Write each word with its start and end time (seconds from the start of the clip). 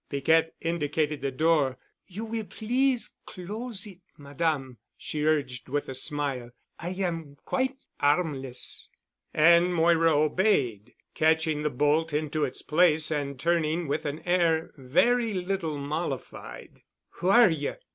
Piquette 0.09 0.55
indicated 0.61 1.21
the 1.21 1.29
door. 1.29 1.77
"You 2.07 2.25
will 2.25 2.45
please 2.45 3.19
close 3.27 3.85
it, 3.85 3.99
Madame," 4.17 4.79
she 4.97 5.23
urged 5.25 5.69
with 5.69 5.87
a 5.87 5.93
smile. 5.93 6.49
"I 6.79 6.89
am 6.89 7.35
quite 7.45 7.77
'armless." 7.99 8.89
And 9.31 9.75
Moira 9.75 10.13
obeyed, 10.17 10.95
catching 11.13 11.61
the 11.61 11.69
bolt 11.69 12.13
into 12.13 12.43
its 12.43 12.63
place 12.63 13.11
and 13.11 13.39
turning 13.39 13.87
with 13.87 14.05
an 14.05 14.23
air 14.27 14.71
very 14.75 15.35
little 15.35 15.77
mollified. 15.77 16.81
"Who 17.17 17.29
are 17.29 17.51
you?" 17.51 17.75